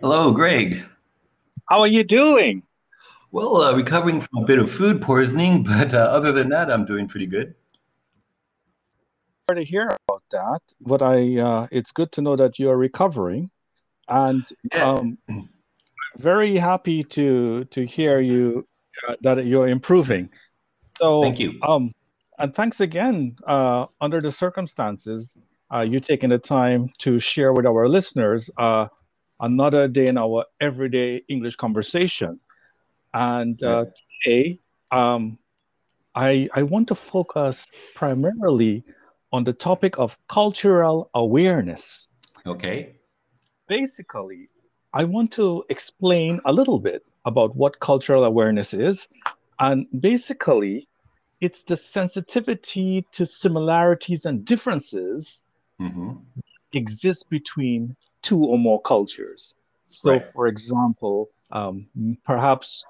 [0.00, 0.84] Hello, Greg.
[1.68, 2.62] How are you doing?
[3.30, 6.84] Well, uh, recovering from a bit of food poisoning, but uh, other than that, I'm
[6.84, 7.54] doing pretty good.
[9.48, 12.76] Sorry to hear about that, but I uh, it's good to know that you are
[12.76, 13.50] recovering,
[14.08, 14.44] and
[14.80, 15.18] um,
[16.16, 18.66] very happy to to hear you
[19.08, 20.30] uh, that you're improving.
[20.98, 21.58] So thank you.
[21.62, 21.92] Um,
[22.38, 23.36] and thanks again.
[23.46, 25.36] Uh, under the circumstances,
[25.72, 28.86] uh, you taking the time to share with our listeners uh,
[29.42, 32.40] another day in our everyday English conversation.
[33.12, 33.86] And uh,
[34.24, 34.58] today,
[34.90, 35.36] um,
[36.14, 38.84] I, I want to focus primarily
[39.32, 42.08] on the topic of cultural awareness.
[42.46, 42.96] Okay.
[43.68, 44.48] Basically,
[44.94, 49.08] I want to explain a little bit about what cultural awareness is.
[49.58, 50.88] And basically,
[51.40, 55.42] it's the sensitivity to similarities and differences
[55.80, 56.12] mm-hmm.
[56.72, 59.54] exist between two or more cultures.
[59.84, 60.22] So, right.
[60.22, 61.86] for example, um,
[62.24, 62.84] perhaps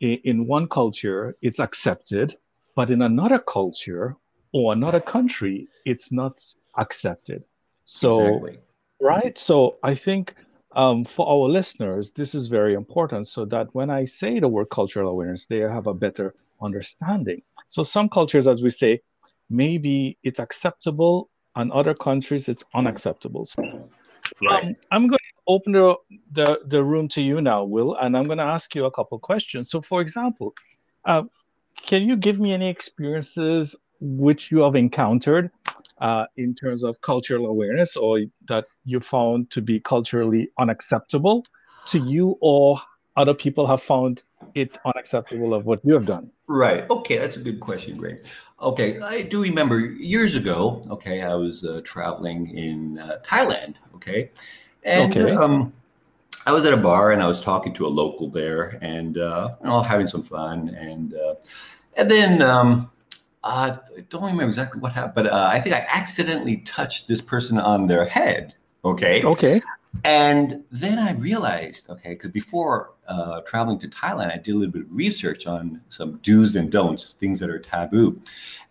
[0.00, 2.36] in, in one culture it's accepted,
[2.74, 4.16] but in another culture
[4.52, 6.40] or another country it's not
[6.78, 7.42] accepted.
[7.84, 8.58] So, exactly.
[9.00, 9.36] right?
[9.36, 10.34] So, I think
[10.72, 14.70] um, for our listeners, this is very important so that when I say the word
[14.70, 17.42] cultural awareness, they have a better understanding.
[17.66, 19.00] So, some cultures, as we say,
[19.50, 23.44] maybe it's acceptable, and other countries it's unacceptable.
[23.46, 23.88] So,
[24.42, 24.64] Right.
[24.64, 25.96] Um, I'm going to open the,
[26.32, 29.18] the, the room to you now, Will, and I'm going to ask you a couple
[29.18, 29.70] questions.
[29.70, 30.54] So, for example,
[31.04, 31.22] uh,
[31.86, 35.50] can you give me any experiences which you have encountered
[36.00, 41.44] uh, in terms of cultural awareness or that you found to be culturally unacceptable
[41.86, 42.78] to you or
[43.16, 44.22] other people have found
[44.54, 46.30] it unacceptable of what you have done?
[46.46, 46.88] Right.
[46.90, 48.24] Okay, that's a good question, Greg.
[48.60, 50.82] Okay, I do remember years ago.
[50.90, 53.76] Okay, I was uh, traveling in uh, Thailand.
[53.96, 54.30] Okay,
[54.84, 55.34] and okay.
[55.34, 55.72] Um,
[56.46, 59.50] I was at a bar and I was talking to a local there, and uh,
[59.60, 61.34] you know, having some fun, and uh,
[61.96, 62.90] and then um,
[63.42, 63.76] I
[64.10, 67.88] don't remember exactly what happened, but uh, I think I accidentally touched this person on
[67.88, 68.54] their head.
[68.84, 69.20] Okay.
[69.24, 69.60] Okay.
[70.04, 74.72] And then I realized, okay, because before uh, traveling to Thailand, I did a little
[74.72, 78.20] bit of research on some do's and don'ts, things that are taboo.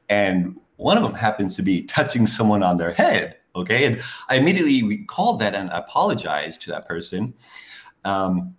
[0.09, 3.38] And one of them happens to be touching someone on their head.
[3.56, 3.86] Okay.
[3.86, 7.34] And I immediately recalled that and apologized to that person.
[8.03, 8.56] Um,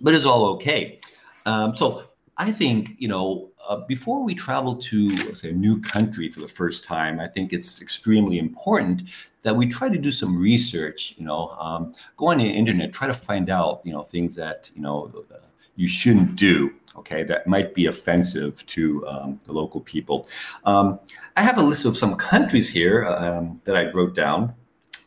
[0.00, 1.00] but it's all okay.
[1.46, 2.04] Um, so
[2.38, 6.48] I think, you know, uh, before we travel to, say, a new country for the
[6.48, 9.02] first time, I think it's extremely important
[9.42, 11.14] that we try to do some research.
[11.18, 14.70] You know, um, go on the internet, try to find out, you know, things that
[14.74, 15.38] you know uh,
[15.74, 16.72] you shouldn't do.
[16.96, 20.28] Okay, that might be offensive to um, the local people.
[20.64, 20.98] Um,
[21.36, 24.54] I have a list of some countries here um, that I wrote down.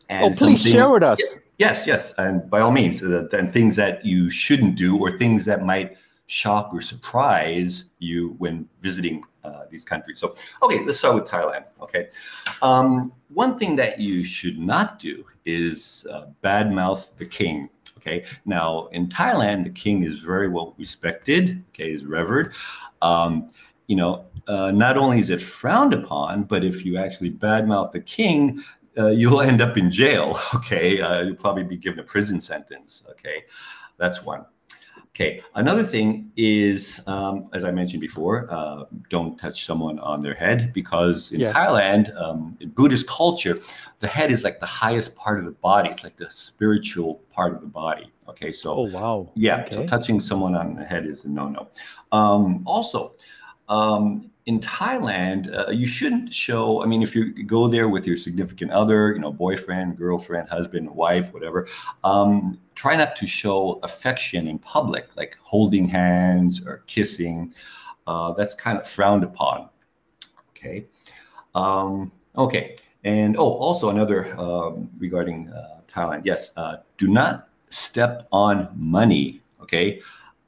[0.09, 1.19] And oh, please share with us.
[1.57, 5.45] Yes, yes, and by all means, uh, and things that you shouldn't do, or things
[5.45, 5.97] that might
[6.31, 10.17] shock or surprise you when visiting uh, these countries.
[10.17, 10.33] So,
[10.63, 11.65] okay, let's start with Thailand.
[11.81, 12.07] Okay,
[12.61, 17.69] um, one thing that you should not do is uh, badmouth the king.
[17.97, 21.63] Okay, now in Thailand, the king is very well respected.
[21.69, 22.53] Okay, is revered.
[23.01, 23.51] Um,
[23.87, 27.99] you know, uh, not only is it frowned upon, but if you actually badmouth the
[27.99, 28.63] king,
[28.97, 30.39] uh, you'll end up in jail.
[30.55, 33.03] Okay, uh, you'll probably be given a prison sentence.
[33.09, 33.43] Okay,
[33.97, 34.45] that's one.
[35.13, 40.33] Okay, another thing is, um, as I mentioned before, uh, don't touch someone on their
[40.33, 41.53] head because in yes.
[41.53, 43.57] Thailand, um, in Buddhist culture,
[43.99, 45.89] the head is like the highest part of the body.
[45.89, 48.09] It's like the spiritual part of the body.
[48.29, 49.75] Okay, so oh wow, yeah, okay.
[49.75, 51.67] so touching someone on the head is a no-no.
[52.13, 53.11] Um, also,
[53.67, 56.81] um, in Thailand, uh, you shouldn't show.
[56.83, 60.89] I mean, if you go there with your significant other, you know, boyfriend, girlfriend, husband,
[60.89, 61.67] wife, whatever,
[62.03, 67.53] um, try not to show affection in public, like holding hands or kissing.
[68.07, 69.69] Uh, that's kind of frowned upon.
[70.51, 70.85] Okay.
[71.53, 72.75] Um, okay.
[73.03, 76.21] And oh, also another um, regarding uh, Thailand.
[76.25, 79.41] Yes, uh, do not step on money.
[79.61, 80.01] Okay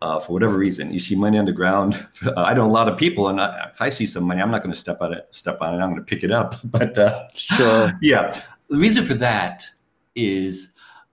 [0.04, 0.92] uh, for whatever reason.
[0.92, 2.06] You see money on the ground.
[2.38, 4.62] I know a lot of people, and I, if I see some money, I'm not
[4.62, 5.28] going to step on it.
[5.30, 5.78] Step on it.
[5.78, 6.56] I'm going to pick it up.
[6.74, 8.38] But uh, sure, yeah.
[8.70, 9.64] The reason for that
[10.16, 10.70] is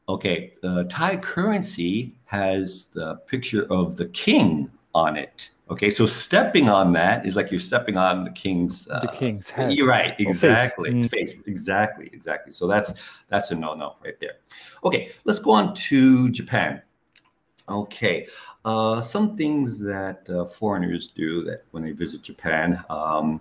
[0.09, 0.53] okay.
[0.63, 5.51] The Thai currency has the picture of the king on it.
[5.71, 9.51] Okay, so stepping on that is like you're stepping on the king's uh, the king's
[9.51, 9.73] head.
[9.73, 11.05] You're right, exactly, face.
[11.05, 11.11] Mm.
[11.11, 11.35] face.
[11.47, 12.53] exactly, exactly.
[12.53, 12.93] So that's
[13.29, 14.39] that's a no-no right there.
[14.83, 16.83] Okay, let's go on to Japan.
[17.71, 18.27] Okay,
[18.65, 23.41] uh, some things that uh, foreigners do that when they visit Japan um,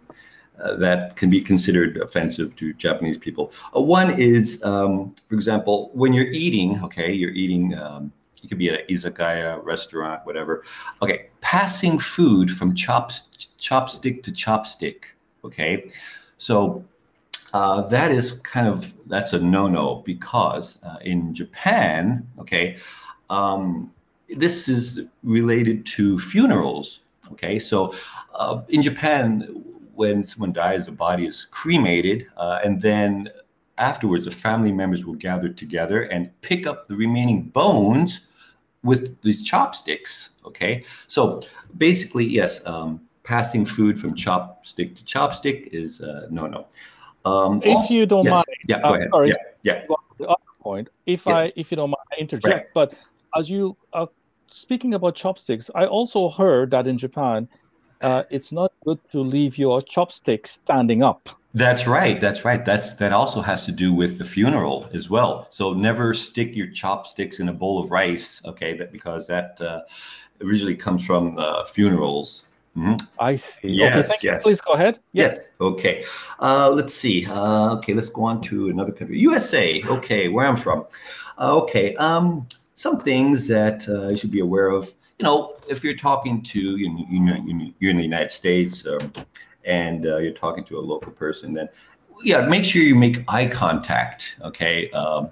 [0.61, 3.51] uh, that can be considered offensive to Japanese people.
[3.75, 8.11] Uh, one is, um, for example, when you're eating, okay, you're eating um,
[8.47, 10.63] could be an izakaya restaurant, whatever.
[11.01, 13.11] Okay, passing food from chop,
[13.59, 15.03] chopstick to chopstick.
[15.43, 15.89] Okay,
[16.37, 16.83] so
[17.53, 22.77] uh, that is kind of that's a no-no because uh, in Japan, okay,
[23.29, 23.91] um,
[24.35, 27.01] this is related to funerals.
[27.31, 27.93] Okay, so
[28.33, 33.29] uh, in Japan, when someone dies, the body is cremated, uh, and then
[33.77, 38.27] afterwards, the family members will gather together and pick up the remaining bones
[38.83, 40.31] with these chopsticks.
[40.45, 41.41] Okay, so
[41.77, 46.65] basically, yes, um, passing food from chopstick to chopstick is uh, no no.
[47.25, 49.09] Um, if also, you don't yes, mind, yeah, go uh, ahead.
[49.11, 49.85] Sorry, yeah, yeah.
[50.17, 51.37] The other point, if yeah.
[51.37, 52.55] I if you don't mind, I interject.
[52.55, 52.73] Right.
[52.73, 52.93] But
[53.37, 54.09] as you are
[54.53, 57.47] speaking about chopsticks, I also heard that in Japan,
[58.01, 61.29] uh, it's not good to leave your chopsticks standing up.
[61.53, 62.21] That's right.
[62.21, 62.63] That's right.
[62.63, 65.47] That's that also has to do with the funeral as well.
[65.49, 68.41] So never stick your chopsticks in a bowl of rice.
[68.45, 69.81] Okay, that because that uh,
[70.41, 72.45] originally comes from uh, funerals.
[72.77, 72.95] Mm-hmm.
[73.19, 73.69] I see.
[73.69, 74.43] Yes, okay, yes.
[74.43, 74.99] Please go ahead.
[75.11, 75.33] Yes.
[75.33, 75.49] yes.
[75.59, 76.05] Okay.
[76.39, 77.25] Uh, let's see.
[77.25, 79.19] Uh, okay, let's go on to another country.
[79.19, 79.81] USA.
[79.83, 80.85] Okay, where I'm from.
[81.39, 81.95] Uh, okay.
[81.95, 82.47] Um,
[82.79, 84.93] some things that uh, you should be aware of.
[85.17, 87.35] You know, if you're talking to you know,
[87.79, 88.85] you're in the United States.
[88.85, 89.11] Um,
[89.65, 91.67] and uh, you're talking to a local person, then
[92.23, 94.37] yeah, make sure you make eye contact.
[94.41, 94.89] Okay.
[94.91, 95.29] Um,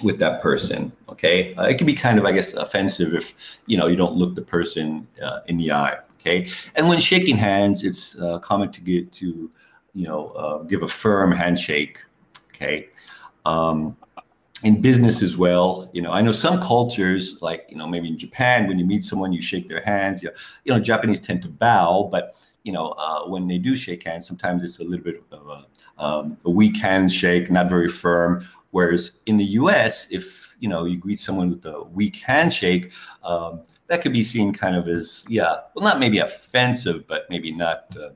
[0.00, 0.92] with that person.
[1.08, 4.14] Okay, uh, it can be kind of, I guess, offensive if you know you don't
[4.14, 5.96] look the person uh, in the eye.
[6.20, 9.50] Okay, and when shaking hands, it's uh, common to get to
[9.96, 11.98] you know uh, give a firm handshake.
[12.54, 12.86] Okay,
[13.44, 13.96] um,
[14.64, 15.88] in business as well.
[15.92, 19.04] You know, I know some cultures, like you know, maybe in Japan, when you meet
[19.04, 20.22] someone, you shake their hands.
[20.22, 20.34] You know,
[20.64, 22.34] you know Japanese tend to bow, but
[22.64, 25.66] you know, uh, when they do shake hands, sometimes it's a little bit of a,
[26.02, 28.46] um, a weak handshake, not very firm.
[28.70, 32.90] Whereas in the U.S., if you know you greet someone with a weak handshake,
[33.22, 37.50] um, that could be seen kind of as yeah, well, not maybe offensive, but maybe
[37.50, 38.10] not, uh,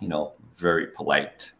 [0.00, 1.52] you know, very polite.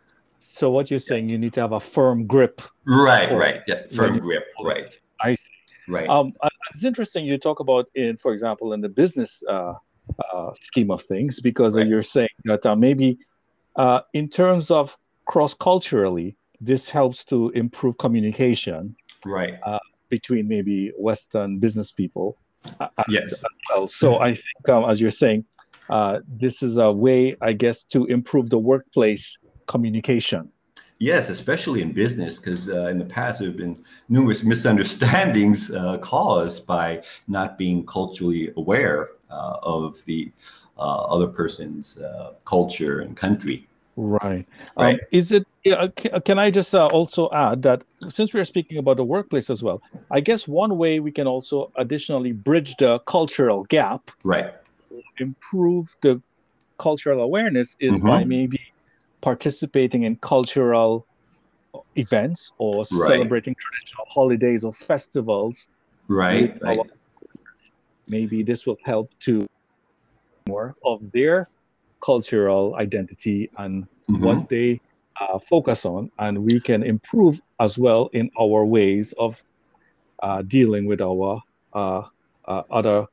[0.49, 2.63] So what you're saying, you need to have a firm grip.
[2.87, 4.99] Right, right, yeah, firm grip, right.
[5.21, 5.53] I see.
[5.87, 6.09] Right.
[6.09, 6.33] Um,
[6.71, 9.75] it's interesting you talk about in, for example, in the business uh,
[10.35, 11.87] uh, scheme of things because right.
[11.87, 13.19] you're saying that uh, maybe
[13.77, 14.97] uh, in terms of
[15.27, 18.97] cross culturally, this helps to improve communication
[19.27, 19.79] right uh,
[20.09, 22.37] between maybe Western business people.
[22.81, 23.45] Uh, yes.
[23.71, 23.87] well.
[23.87, 25.45] So I think, um, as you're saying,
[25.91, 30.51] uh, this is a way, I guess, to improve the workplace communication.
[30.99, 35.99] Yes, especially in business, because uh, in the past there have been numerous misunderstandings uh,
[35.99, 40.33] caused by not being culturally aware uh, of the
[40.77, 43.69] uh, other person's uh, culture and country.
[43.97, 44.47] Right.
[44.77, 44.95] right.
[44.95, 45.47] Um, is it?
[46.25, 49.83] can I just also add that since we are speaking about the workplace as well,
[50.11, 54.55] I guess one way we can also additionally bridge the cultural gap, right,
[55.19, 56.23] improve the
[56.79, 58.07] cultural awareness is mm-hmm.
[58.07, 58.61] by maybe
[59.21, 61.07] participating in cultural
[61.97, 62.87] events or right.
[62.87, 65.69] celebrating traditional holidays or festivals.
[66.09, 66.59] Right.
[66.63, 66.79] right
[68.09, 69.47] maybe this will help to
[70.49, 71.49] more of their
[72.03, 74.25] cultural identity and mm-hmm.
[74.25, 74.81] what they
[75.21, 79.43] uh, focus on, and we can improve as well in our ways of
[80.23, 81.43] uh, dealing with our
[81.75, 82.03] uh,
[82.47, 83.07] uh other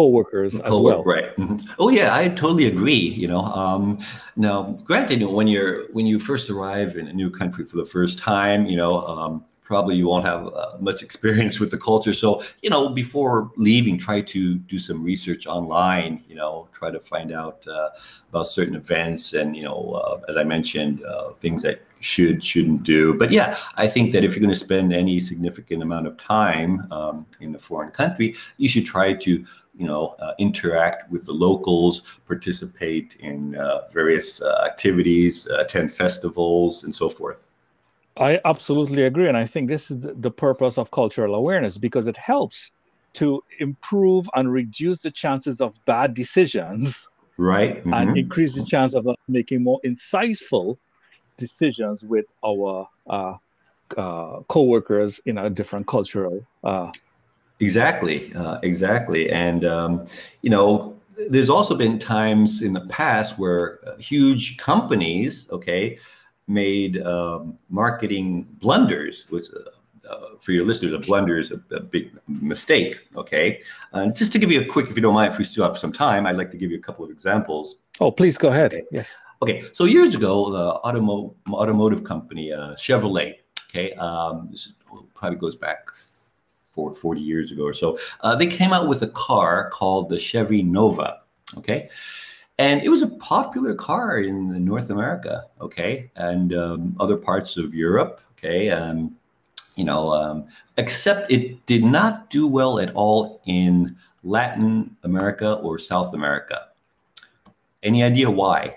[0.00, 1.02] co-workers as well.
[1.04, 1.36] Right.
[1.36, 1.58] Mm-hmm.
[1.78, 3.06] Oh yeah, I totally agree.
[3.22, 3.98] You know, um,
[4.36, 4.56] now
[4.88, 8.66] granted, when you're when you first arrive in a new country for the first time,
[8.66, 12.12] you know, um, probably you won't have uh, much experience with the culture.
[12.12, 14.42] So, you know, before leaving, try to
[14.72, 17.90] do some research online, you know, try to find out uh,
[18.30, 22.82] about certain events and, you know, uh, as I mentioned, uh, things that should, shouldn't
[22.82, 23.14] do.
[23.14, 26.90] But yeah, I think that if you're going to spend any significant amount of time
[26.90, 29.30] um, in a foreign country, you should try to,
[29.76, 36.94] you know, uh, interact with the locals, participate in uh, various activities, attend festivals, and
[36.94, 37.46] so forth.
[38.16, 39.28] I absolutely agree.
[39.28, 42.72] And I think this is the purpose of cultural awareness because it helps
[43.14, 47.08] to improve and reduce the chances of bad decisions.
[47.36, 47.78] Right.
[47.78, 47.94] Mm-hmm.
[47.94, 50.76] And increase the chance of making more insightful
[51.40, 53.34] decisions with our uh,
[53.96, 56.90] uh, co-workers in a different cultural uh,
[57.58, 60.06] exactly uh, exactly and um,
[60.42, 60.96] you know
[61.28, 65.98] there's also been times in the past where uh, huge companies okay
[66.50, 71.80] made um, marketing blunders, which uh, uh, for your listeners, a blunder is a, a
[71.80, 73.00] big mistake.
[73.16, 75.64] Okay, and just to give you a quick, if you don't mind, if we still
[75.64, 77.76] have some time, I'd like to give you a couple of examples.
[78.00, 78.74] Oh, please go ahead.
[78.74, 78.82] Okay.
[78.90, 79.16] Yes.
[79.42, 83.36] Okay, so years ago, the automo- automotive company uh, Chevrolet.
[83.70, 84.74] Okay, um, this
[85.14, 85.88] probably goes back
[86.72, 87.98] for 40 years ago or so.
[88.20, 91.20] Uh, they came out with a car called the Chevy Nova.
[91.56, 91.90] Okay.
[92.58, 95.46] And it was a popular car in North America.
[95.60, 96.10] Okay.
[96.16, 98.20] And um, other parts of Europe.
[98.38, 98.70] Okay.
[98.70, 99.16] Um,
[99.76, 105.78] you know, um, except it did not do well at all in Latin America or
[105.78, 106.66] South America.
[107.82, 108.76] Any idea why,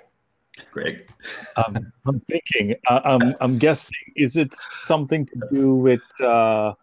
[0.73, 1.07] Greg?
[1.55, 2.75] um, I'm thinking.
[2.87, 3.97] Uh, I'm, I'm guessing.
[4.15, 6.73] Is it something to do with uh,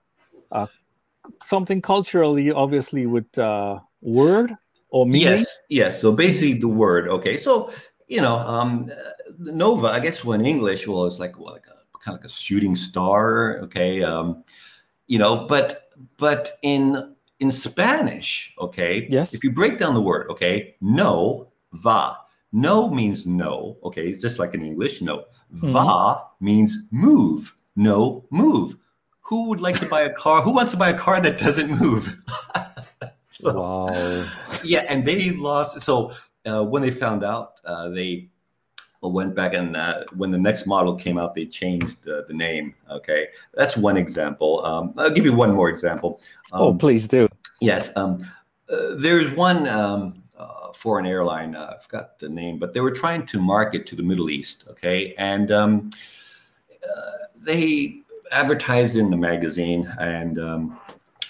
[0.52, 0.66] uh,
[1.42, 4.54] something culturally, obviously, with uh, word
[4.90, 5.38] or meaning?
[5.38, 5.58] Yes.
[5.68, 6.00] Yes.
[6.00, 7.08] So basically, the word.
[7.08, 7.36] Okay.
[7.36, 7.72] So
[8.06, 8.90] you know, um,
[9.38, 9.88] Nova.
[9.88, 12.74] I guess when English, well, it's like well, like a kind of like a shooting
[12.76, 13.58] star.
[13.64, 14.02] Okay.
[14.02, 14.44] Um,
[15.08, 19.08] you know, but but in in Spanish, okay.
[19.10, 19.34] Yes.
[19.34, 22.16] If you break down the word, okay, no va
[22.52, 23.76] no means no.
[23.84, 25.02] Okay, it's just like in English.
[25.02, 25.24] No.
[25.54, 25.72] Mm-hmm.
[25.72, 27.54] Va means move.
[27.76, 28.76] No, move.
[29.22, 30.42] Who would like to buy a car?
[30.42, 32.20] Who wants to buy a car that doesn't move?
[33.30, 34.26] so, wow.
[34.64, 35.80] Yeah, and they lost.
[35.80, 36.12] So
[36.44, 38.28] uh, when they found out, uh, they
[39.02, 42.74] went back and uh, when the next model came out, they changed the name.
[42.90, 44.64] Okay, that's one example.
[44.66, 46.20] Um, I'll give you one more example.
[46.52, 47.28] Oh, um, oh, please do.
[47.60, 47.96] Yes.
[47.96, 48.22] Um,
[48.68, 49.66] uh, there's one
[50.40, 51.54] um, foreign airline.
[51.54, 54.64] Uh, I forgot the name, but they were trying to market to the Middle East.
[54.70, 55.90] Okay, and um,
[56.72, 60.78] uh, they advertised in the magazine, and um,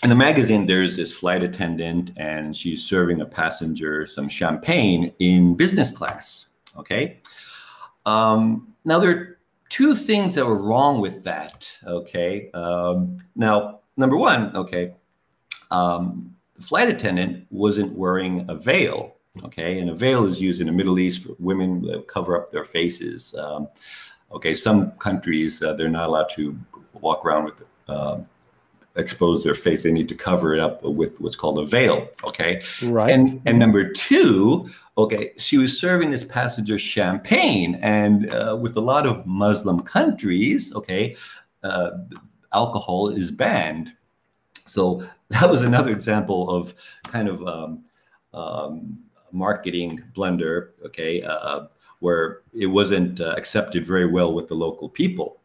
[0.02, 5.54] in the magazine there's this flight attendant, and she's serving a passenger some champagne in
[5.54, 6.48] business class.
[6.76, 7.18] Okay,
[8.06, 9.38] um, now there are
[9.70, 11.76] two things that were wrong with that.
[11.84, 14.94] Okay, um, now number one, okay.
[15.70, 20.66] Um, the flight attendant wasn't wearing a veil Okay, and a veil is used in
[20.66, 23.34] the Middle East for women that cover up their faces.
[23.38, 23.68] Um,
[24.32, 26.58] okay, some countries uh, they're not allowed to
[27.00, 28.18] walk around with uh,
[28.96, 32.08] expose their face; they need to cover it up with what's called a veil.
[32.24, 33.12] Okay, right.
[33.12, 38.80] And and number two, okay, she was serving this passenger champagne, and uh, with a
[38.80, 41.14] lot of Muslim countries, okay,
[41.62, 41.90] uh,
[42.52, 43.94] alcohol is banned.
[44.70, 46.74] So that was another example of
[47.04, 47.84] kind of um,
[48.32, 48.98] um,
[49.32, 51.66] marketing blunder, okay, uh,
[51.98, 55.38] where it wasn't uh, accepted very well with the local people.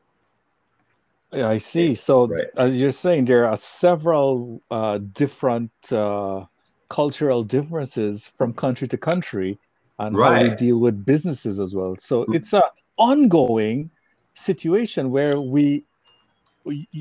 [1.34, 1.96] Yeah, I see.
[1.96, 2.46] So, right.
[2.56, 6.46] as you're saying, there are several uh, different uh,
[6.90, 9.58] cultural differences from country to country
[10.00, 10.36] and right.
[10.36, 11.96] how we deal with businesses as well.
[11.98, 12.36] So, mm.
[12.36, 12.62] it's an
[12.98, 13.90] ongoing
[14.36, 15.84] situation where we,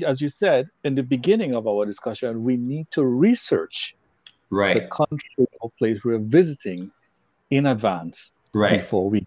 [0.05, 3.95] as you said in the beginning of our discussion, we need to research
[4.49, 4.75] right.
[4.75, 6.91] the country or place we're visiting
[7.49, 8.79] in advance right.
[8.79, 9.25] before we.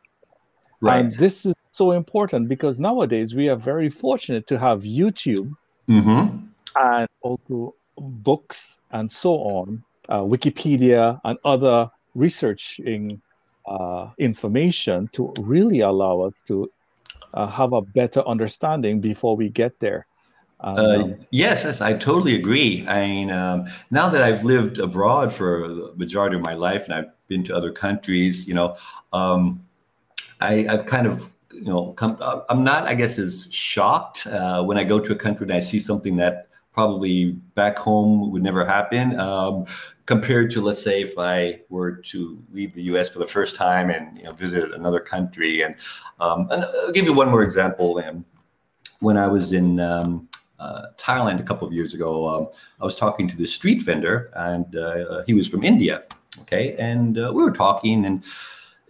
[0.81, 1.01] Right.
[1.01, 5.55] And this is so important because nowadays we are very fortunate to have YouTube
[5.89, 6.39] mm-hmm.
[6.77, 13.21] and also books and so on, uh, Wikipedia and other researching
[13.67, 16.71] uh, information to really allow us to
[17.35, 20.07] uh, have a better understanding before we get there.
[20.61, 22.87] Um, uh, yes, yes, I totally agree.
[22.89, 26.95] I mean, um, now that I've lived abroad for the majority of my life and
[26.95, 28.77] I've been to other countries, you know,
[29.13, 29.65] um,
[30.41, 34.63] I, have kind of, you know, come, uh, I'm not, I guess, as shocked uh,
[34.65, 38.43] when I go to a country and I see something that probably back home would
[38.43, 39.65] never happen um,
[40.07, 43.09] compared to, let's say, if I were to leave the U.S.
[43.09, 45.63] for the first time and you know, visit another country.
[45.63, 45.77] And,
[46.21, 47.99] um, and I'll give you one more example.
[47.99, 48.25] And
[49.01, 52.49] when I was in um, uh, Thailand a couple of years ago, um,
[52.81, 56.05] I was talking to this street vendor, and uh, he was from India.
[56.43, 58.25] Okay, and uh, we were talking, and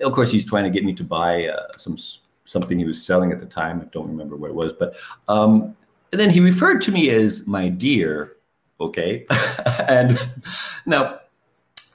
[0.00, 1.96] of course, he's trying to get me to buy uh, some
[2.44, 3.80] something he was selling at the time.
[3.80, 4.96] I don't remember what it was, but
[5.28, 5.76] um,
[6.10, 8.36] then he referred to me as my dear.
[8.80, 9.26] Okay,
[9.88, 10.18] and
[10.86, 11.20] now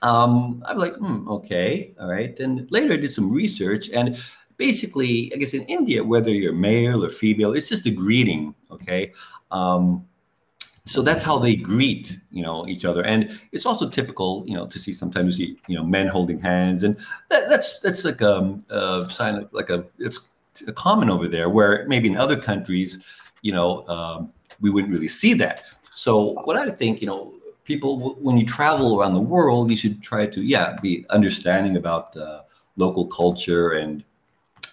[0.03, 2.37] um, I was like, hmm, okay, all right.
[2.39, 4.17] And later I did some research, and
[4.57, 8.55] basically, I guess in India, whether you're male or female, it's just a greeting.
[8.71, 9.13] Okay,
[9.51, 10.05] um,
[10.85, 14.67] so that's how they greet, you know, each other, and it's also typical, you know,
[14.67, 16.97] to see sometimes you see, you know, men holding hands, and
[17.29, 20.29] that, that's that's like a, a, sign of like a it's
[20.67, 23.03] a common over there, where maybe in other countries,
[23.41, 25.63] you know, um, we wouldn't really see that.
[25.95, 27.33] So what I think, you know,
[27.63, 32.15] people when you travel around the world, you should try to yeah be understanding about
[32.17, 32.41] uh,
[32.75, 34.03] local culture, and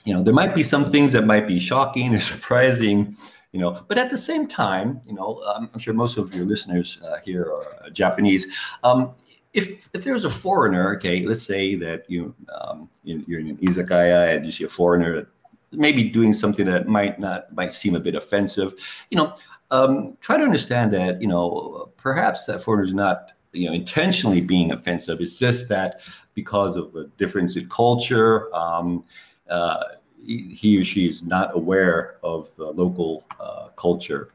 [0.05, 3.17] you know, there might be some things that might be shocking or surprising
[3.53, 6.45] you know but at the same time you know um, i'm sure most of your
[6.45, 8.47] listeners uh, here are uh, japanese
[8.85, 9.11] um,
[9.55, 14.37] if if there's a foreigner okay let's say that you um, you're in an izakaya
[14.37, 15.27] and you see a foreigner
[15.73, 18.75] maybe doing something that might not might seem a bit offensive,
[19.11, 19.35] you know,
[19.71, 24.41] um, try to understand that you know perhaps that foreigner is not you know intentionally
[24.41, 25.21] being offensive.
[25.21, 26.01] It's just that
[26.35, 29.05] because of a difference in culture, um,
[29.51, 29.85] uh,
[30.25, 34.31] he or she is not aware of the local uh, culture.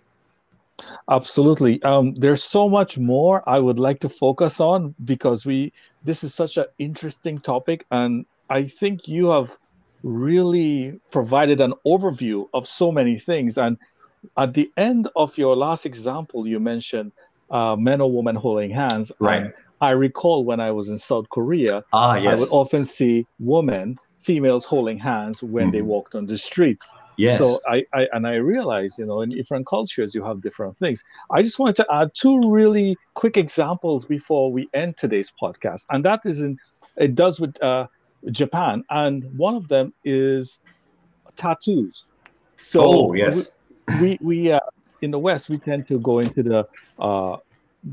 [1.10, 1.82] Absolutely.
[1.84, 5.72] Um, there's so much more I would like to focus on because we
[6.04, 9.58] this is such an interesting topic, and I think you have
[10.04, 13.58] really provided an overview of so many things.
[13.58, 13.78] And
[14.38, 17.12] at the end of your last example, you mentioned
[17.50, 19.12] uh, men or women holding hands.
[19.20, 19.52] Right.
[19.82, 22.38] I recall when I was in South Korea, ah, yes.
[22.38, 25.72] I would often see women, females holding hands when mm.
[25.72, 25.88] they mm-hmm.
[25.88, 26.94] walked on the streets.
[27.18, 27.38] Yes.
[27.38, 31.04] So I, I and I realized, you know, in different cultures you have different things.
[31.32, 36.04] I just wanted to add two really quick examples before we end today's podcast, and
[36.04, 36.58] that is in
[36.98, 37.88] it does with uh,
[38.32, 40.60] Japan, and one of them is
[41.36, 42.10] tattoos.
[42.58, 43.52] So oh, yes,
[43.88, 44.60] we we, we uh,
[45.02, 46.68] in the West we tend to go into the
[47.00, 47.38] uh,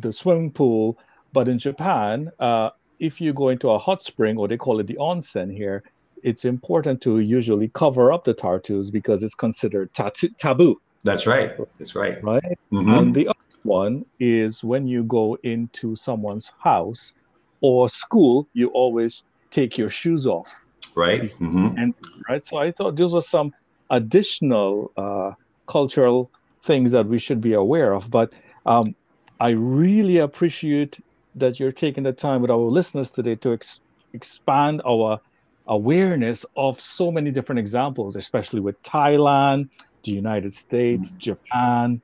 [0.00, 0.98] the swimming pool,
[1.32, 4.86] but in Japan, uh, if you go into a hot spring or they call it
[4.86, 5.82] the onsen here,
[6.22, 10.80] it's important to usually cover up the tattoos because it's considered tattoo, taboo.
[11.04, 11.56] That's right.
[11.78, 12.22] That's right.
[12.22, 12.58] Right.
[12.72, 12.94] Mm-hmm.
[12.94, 17.14] And the other one is when you go into someone's house
[17.60, 20.64] or school, you always take your shoes off.
[20.94, 21.22] Right.
[21.22, 21.78] Mm-hmm.
[21.78, 21.94] And
[22.28, 22.44] right.
[22.44, 23.52] So I thought those were some
[23.90, 25.32] additional uh,
[25.66, 26.30] cultural
[26.64, 28.10] things that we should be aware of.
[28.10, 28.32] But
[28.66, 28.94] um,
[29.40, 31.00] I really appreciate
[31.34, 33.80] that you're taking the time with our listeners today to ex-
[34.12, 35.20] expand our
[35.66, 39.68] awareness of so many different examples, especially with Thailand,
[40.02, 41.18] the United States, mm-hmm.
[41.18, 42.00] Japan.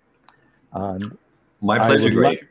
[0.73, 1.19] And
[1.61, 2.39] my pleasure, Greg.
[2.39, 2.49] Like,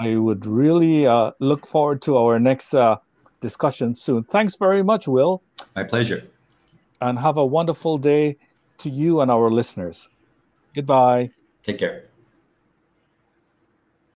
[0.00, 2.96] I would really uh, look forward to our next uh,
[3.40, 4.24] discussion soon.
[4.24, 5.42] Thanks very much, Will.
[5.74, 6.24] My pleasure.
[7.00, 8.36] And have a wonderful day
[8.78, 10.08] to you and our listeners.
[10.74, 11.30] Goodbye.
[11.64, 12.07] Take care.